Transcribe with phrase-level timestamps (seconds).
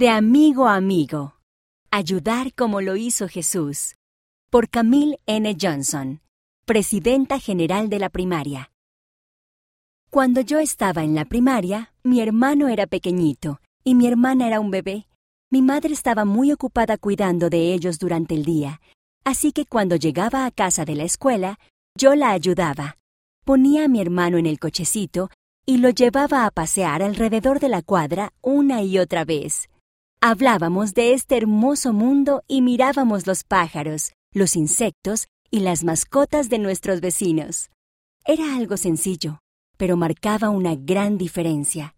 [0.00, 1.34] De amigo a amigo.
[1.90, 3.96] Ayudar como lo hizo Jesús.
[4.48, 5.54] Por Camille N.
[5.60, 6.22] Johnson,
[6.64, 8.72] Presidenta General de la Primaria.
[10.08, 14.70] Cuando yo estaba en la primaria, mi hermano era pequeñito y mi hermana era un
[14.70, 15.06] bebé.
[15.50, 18.80] Mi madre estaba muy ocupada cuidando de ellos durante el día,
[19.22, 21.58] así que cuando llegaba a casa de la escuela,
[21.94, 22.96] yo la ayudaba.
[23.44, 25.28] Ponía a mi hermano en el cochecito
[25.66, 29.68] y lo llevaba a pasear alrededor de la cuadra una y otra vez.
[30.22, 36.58] Hablábamos de este hermoso mundo y mirábamos los pájaros, los insectos y las mascotas de
[36.58, 37.70] nuestros vecinos.
[38.26, 39.38] Era algo sencillo,
[39.78, 41.94] pero marcaba una gran diferencia,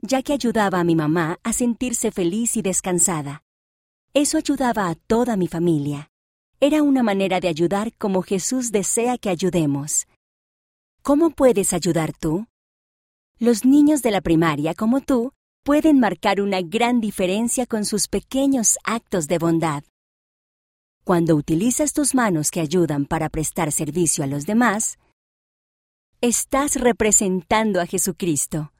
[0.00, 3.42] ya que ayudaba a mi mamá a sentirse feliz y descansada.
[4.14, 6.08] Eso ayudaba a toda mi familia.
[6.60, 10.06] Era una manera de ayudar como Jesús desea que ayudemos.
[11.02, 12.46] ¿Cómo puedes ayudar tú?
[13.38, 15.34] Los niños de la primaria como tú
[15.66, 19.82] pueden marcar una gran diferencia con sus pequeños actos de bondad.
[21.02, 24.96] Cuando utilizas tus manos que ayudan para prestar servicio a los demás,
[26.20, 28.70] estás representando a Jesucristo.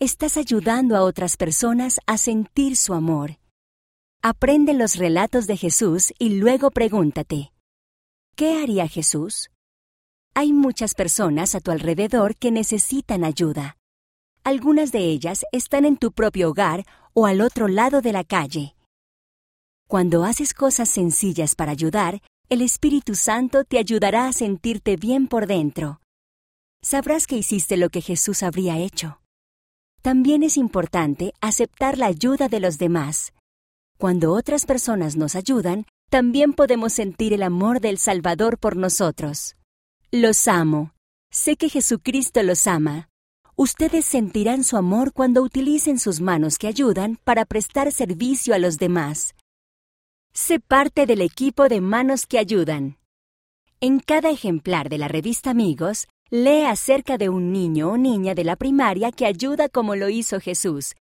[0.00, 3.38] Estás ayudando a otras personas a sentir su amor.
[4.20, 7.52] Aprende los relatos de Jesús y luego pregúntate,
[8.34, 9.52] ¿qué haría Jesús?
[10.34, 13.76] Hay muchas personas a tu alrededor que necesitan ayuda.
[14.46, 18.76] Algunas de ellas están en tu propio hogar o al otro lado de la calle.
[19.88, 25.48] Cuando haces cosas sencillas para ayudar, el Espíritu Santo te ayudará a sentirte bien por
[25.48, 26.00] dentro.
[26.80, 29.20] Sabrás que hiciste lo que Jesús habría hecho.
[30.00, 33.32] También es importante aceptar la ayuda de los demás.
[33.98, 39.56] Cuando otras personas nos ayudan, también podemos sentir el amor del Salvador por nosotros.
[40.12, 40.92] Los amo.
[41.32, 43.08] Sé que Jesucristo los ama.
[43.58, 48.76] Ustedes sentirán su amor cuando utilicen sus manos que ayudan para prestar servicio a los
[48.76, 49.34] demás.
[50.34, 52.98] Sé parte del equipo de manos que ayudan.
[53.80, 58.44] En cada ejemplar de la revista Amigos, lee acerca de un niño o niña de
[58.44, 60.94] la primaria que ayuda como lo hizo Jesús.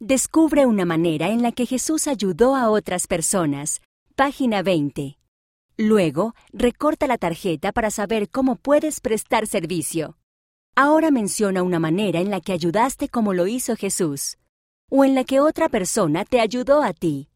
[0.00, 3.82] Descubre una manera en la que Jesús ayudó a otras personas.
[4.16, 5.18] Página 20.
[5.76, 10.16] Luego, recorta la tarjeta para saber cómo puedes prestar servicio.
[10.74, 14.38] Ahora menciona una manera en la que ayudaste como lo hizo Jesús,
[14.90, 17.28] o en la que otra persona te ayudó a ti.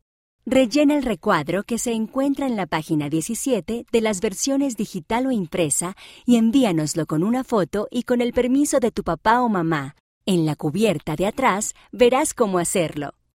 [0.47, 5.33] Rellena el recuadro que se encuentra en la página 17 de las versiones digital o
[5.33, 9.97] impresa y envíanoslo con una foto y con el permiso de tu papá o mamá.
[10.25, 13.17] En la cubierta de atrás verás cómo hacerlo.